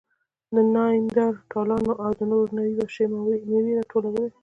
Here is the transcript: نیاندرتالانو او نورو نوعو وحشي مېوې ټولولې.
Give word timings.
نیاندرتالانو 0.73 1.93
او 2.03 2.11
نورو 2.29 2.53
نوعو 2.57 2.77
وحشي 2.79 3.05
مېوې 3.49 3.75
ټولولې. 3.91 4.25